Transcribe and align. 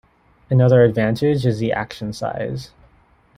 Another 0.49 0.81
advantage 0.83 1.45
is 1.45 1.59
the 1.59 1.71
action 1.71 2.11
size. 2.11 2.71